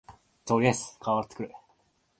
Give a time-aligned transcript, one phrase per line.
[0.45, 1.51] とりあえず顔洗ってくる